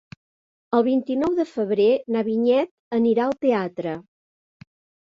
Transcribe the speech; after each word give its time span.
El 0.77 0.83
vint-i-nou 0.87 1.35
de 1.41 1.45
febrer 1.51 1.87
na 2.17 2.27
Vinyet 2.31 2.75
anirà 3.01 3.29
al 3.31 3.39
teatre. 3.47 3.97